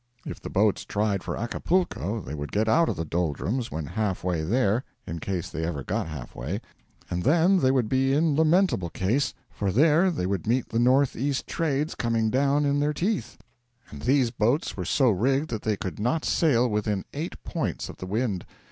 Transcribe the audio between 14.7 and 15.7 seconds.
were so rigged that